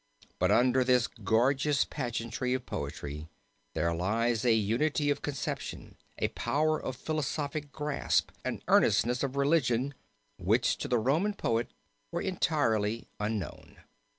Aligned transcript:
But 0.39 0.49
under 0.49 0.83
this 0.83 1.05
gorgeous 1.05 1.85
pageantry 1.85 2.55
of 2.55 2.65
poetry 2.65 3.29
there 3.75 3.93
lies 3.93 4.43
a 4.43 4.51
unity 4.51 5.11
of 5.11 5.21
conception, 5.21 5.95
a 6.17 6.29
power 6.29 6.81
of 6.81 6.95
philosophic 6.95 7.71
grasp, 7.71 8.31
an 8.43 8.63
earnestness 8.67 9.21
of 9.21 9.35
religion, 9.35 9.93
which 10.37 10.77
to 10.79 10.87
the 10.87 10.97
Roman 10.97 11.35
poet 11.35 11.69
were 12.11 12.19
entirely 12.23 13.09
unknown." 13.19 13.77